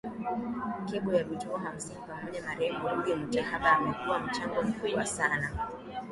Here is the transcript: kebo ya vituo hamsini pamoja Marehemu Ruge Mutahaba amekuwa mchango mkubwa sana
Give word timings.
kebo 0.85 1.13
ya 1.13 1.23
vituo 1.23 1.57
hamsini 1.57 2.01
pamoja 2.07 2.41
Marehemu 2.41 2.87
Ruge 2.89 3.15
Mutahaba 3.15 3.71
amekuwa 3.77 4.19
mchango 4.19 4.63
mkubwa 4.63 5.05
sana 5.05 5.67